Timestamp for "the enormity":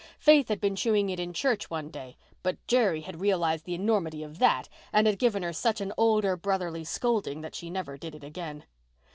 3.65-4.23